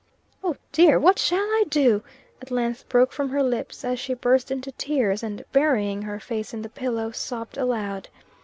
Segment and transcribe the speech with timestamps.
[0.43, 0.97] "O dear!
[0.97, 2.01] what shall I do!"
[2.41, 6.55] at length broke from her lips, as she burst into tears, and burying her face
[6.55, 8.09] in the pillow, sobbed aloud.